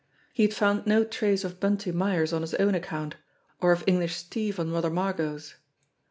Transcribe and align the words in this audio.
He 0.33 0.41
had 0.41 0.51
found 0.55 0.87
no 0.87 1.03
trace 1.03 1.43
of 1.43 1.59
Bunty 1.59 1.91
Myers 1.91 2.33
on 2.33 2.41
his 2.41 2.55
own 2.55 2.73
account, 2.73 3.17
or 3.61 3.71
of 3.71 3.83
English 3.85 4.15
Steve 4.15 4.59
on 4.59 4.69
Mother 4.71 4.89
Margot's. 4.89 5.53